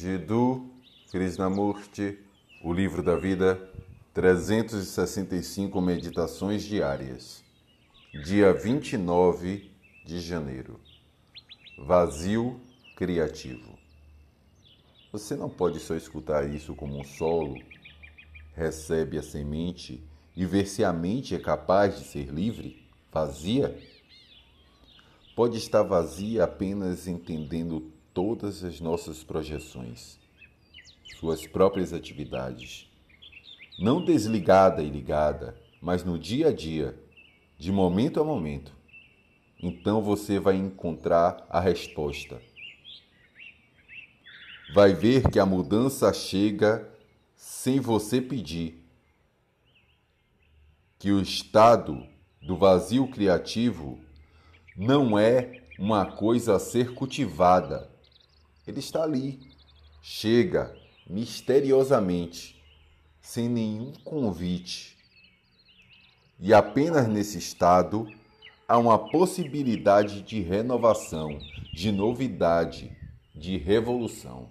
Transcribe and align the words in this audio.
Jiddu 0.00 0.66
Krishnamurti, 1.10 2.18
O 2.64 2.72
Livro 2.72 3.02
da 3.02 3.16
Vida, 3.16 3.70
365 4.14 5.78
Meditações 5.78 6.62
Diárias. 6.62 7.44
Dia 8.24 8.50
29 8.54 9.70
de 10.06 10.18
janeiro. 10.20 10.80
Vazio 11.86 12.58
criativo. 12.96 13.78
Você 15.12 15.36
não 15.36 15.50
pode 15.50 15.78
só 15.80 15.94
escutar 15.94 16.48
isso 16.48 16.74
como 16.74 16.98
um 16.98 17.04
solo, 17.04 17.60
recebe 18.54 19.18
a 19.18 19.22
semente 19.22 20.02
e 20.34 20.46
ver 20.46 20.66
se 20.66 20.82
a 20.82 20.94
mente 20.94 21.34
é 21.34 21.38
capaz 21.38 21.98
de 21.98 22.04
ser 22.06 22.30
livre, 22.30 22.88
vazia? 23.12 23.78
Pode 25.36 25.58
estar 25.58 25.82
vazia 25.82 26.44
apenas 26.44 27.06
entendendo 27.06 27.99
todas 28.20 28.62
as 28.62 28.82
nossas 28.82 29.24
projeções, 29.24 30.18
suas 31.18 31.46
próprias 31.46 31.90
atividades, 31.90 32.86
não 33.78 34.04
desligada 34.04 34.82
e 34.82 34.90
ligada, 34.90 35.58
mas 35.80 36.04
no 36.04 36.18
dia 36.18 36.48
a 36.48 36.52
dia, 36.52 36.94
de 37.58 37.72
momento 37.72 38.20
a 38.20 38.24
momento. 38.24 38.76
Então 39.58 40.02
você 40.02 40.38
vai 40.38 40.54
encontrar 40.56 41.46
a 41.48 41.60
resposta. 41.60 42.42
Vai 44.74 44.92
ver 44.92 45.30
que 45.30 45.38
a 45.38 45.46
mudança 45.46 46.12
chega 46.12 46.86
sem 47.34 47.80
você 47.80 48.20
pedir. 48.20 48.86
Que 50.98 51.10
o 51.10 51.22
estado 51.22 52.06
do 52.42 52.54
vazio 52.54 53.08
criativo 53.08 53.98
não 54.76 55.18
é 55.18 55.62
uma 55.78 56.04
coisa 56.04 56.56
a 56.56 56.58
ser 56.58 56.92
cultivada, 56.92 57.88
ele 58.70 58.78
está 58.78 59.02
ali, 59.02 59.40
chega 60.00 60.74
misteriosamente, 61.08 62.62
sem 63.20 63.48
nenhum 63.48 63.92
convite. 64.04 64.96
E 66.38 66.54
apenas 66.54 67.06
nesse 67.08 67.36
estado 67.38 68.08
há 68.66 68.78
uma 68.78 68.98
possibilidade 69.10 70.22
de 70.22 70.40
renovação, 70.40 71.38
de 71.74 71.90
novidade, 71.90 72.96
de 73.34 73.58
revolução. 73.58 74.48